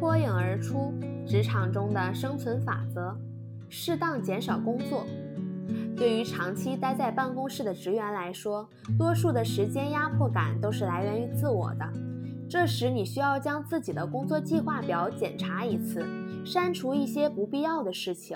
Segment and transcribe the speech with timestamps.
[0.00, 0.94] 脱颖而出，
[1.26, 3.14] 职场中的生存法则：
[3.68, 5.04] 适当减少工作。
[5.94, 8.66] 对于长期待在办公室的职员来说，
[8.96, 11.86] 多数的时间压迫感都是来源于自我的。
[12.48, 16.02] 这时，你需要将自己的工作计划表检查一次，
[16.46, 18.34] 删除一些不必要的事情。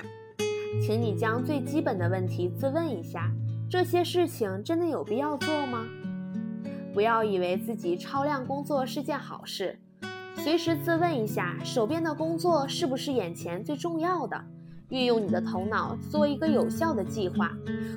[0.82, 3.32] 请你将最基本的问题自问一下：
[3.70, 5.86] 这些事情真的有必要做吗？
[6.92, 9.78] 不要以为自己超量工作是件好事，
[10.37, 14.45] 随时自问一下，手边的工作是不是眼前最重要的？
[14.91, 17.51] 运用你的头脑做一个有效的计划，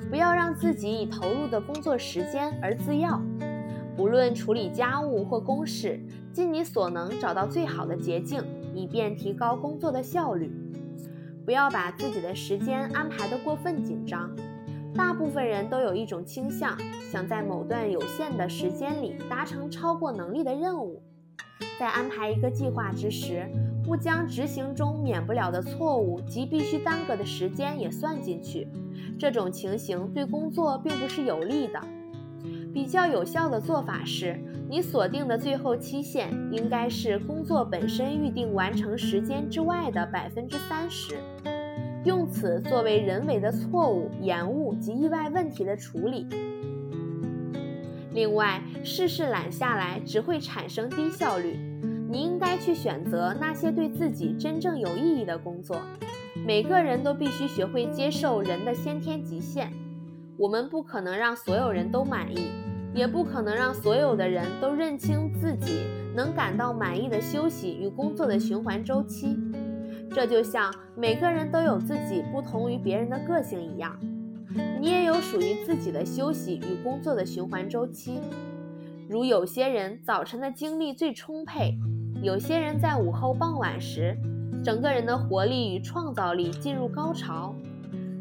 [0.08, 3.20] 不要让自己以投入的工作时间而自耀。
[3.96, 6.00] 不论处理家务或公事，
[6.32, 8.42] 尽你所能找到最好的捷径，
[8.74, 10.50] 以便提高工作的效率。
[11.44, 14.30] 不要把自己的时间安排得过分紧张。
[14.94, 16.76] 大部分人都有一种倾向，
[17.12, 21.02] 想在某段有限的时间里达成超过能力的任务。
[21.78, 23.46] 在安排一个计划之时，
[23.84, 28.66] 不将执行中免不了的错误及必须耽搁的时间也算进去，
[29.18, 31.80] 这种情形对工作并不是有利的。
[32.74, 41.16] 比较有效的做法是，你锁定的最后期限应该是工作本身预定完成时间之外的百分之三十，
[42.04, 46.26] 用此作为人为的错误、延误及意外问题的处理。
[48.18, 51.56] 另外，事事揽下来只会产生低效率。
[52.10, 55.80] 你应该去选择那些对自己真正有意义的工作。
[56.44, 59.72] 每个人都必须学会接受人的先天极限。
[60.36, 62.48] 我们不可能让所有人都满意，
[62.92, 65.84] 也不可能让所有的人都认清自己
[66.16, 69.38] 能感到满意的休息与工作的循环周期。
[70.10, 73.96] 这就像每个人都有自己不同于别人的个性一样，
[74.80, 78.18] 你也有属于自己的休息与工作的循环周期。
[79.08, 81.78] 如有些人早晨的精力最充沛。
[82.20, 84.16] 有些人在午后傍晚时，
[84.64, 87.54] 整个人的活力与创造力进入高潮。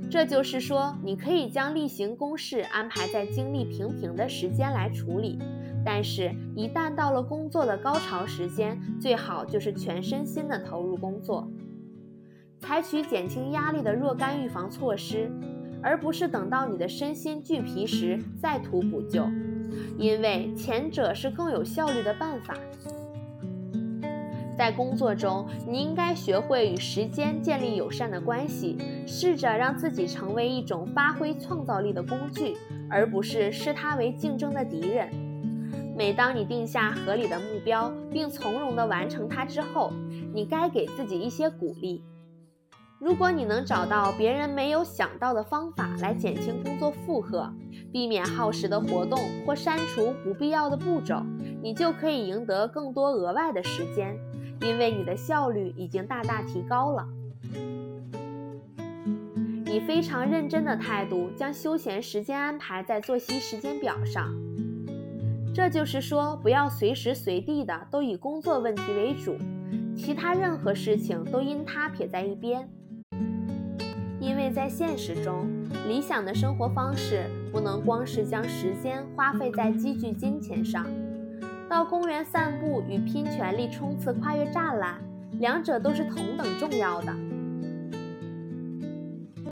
[0.10, 5.40] 这就是说，你可以将例行公事安排在精力平平的时间来处理，
[5.84, 11.52] 但是，一旦到了工作的高潮时间，最好就是全身心的投入工作，
[12.60, 15.30] 采取减轻压力的若干预防措施，
[15.88, 19.26] 而不是等到你的身心俱疲时再图补救，
[19.98, 22.54] 因为前者是更有效率的办法。
[24.58, 28.78] 在工作中，你应该学会与时间建立友善的关系，
[29.08, 32.58] 试着让自己成为一种发挥创造力的工具，
[32.90, 35.10] 而不是视它为竞争的敌人。
[35.96, 39.94] 每当你定下合理的目标，并从容地完成它之后，
[40.34, 42.04] 你该给自己一些鼓励。
[43.00, 47.54] 如果你能找到别人没有想到的方法来减轻工作负荷，
[47.92, 51.22] 避免耗时的活动或删除不必要的步骤，
[51.62, 54.18] 你就可以赢得更多额外的时间。
[54.62, 57.08] 因为你的效率已经大大提高了，
[59.68, 64.34] 以非常认真的态度将休闲时间安排在作息时间表上。
[65.54, 69.38] 这就是说，不要随时随地的都以工作问题为主，
[69.96, 72.68] 其他任何事情都因它撇在一边。
[74.28, 75.48] 因为在现实中，
[75.88, 80.86] 理想的生活方式不能光是将时间花费在积聚金钱上。
[81.70, 85.00] 到公园散步与拼全力冲刺跨越栅栏，
[85.40, 87.16] 两者都是同等重要的。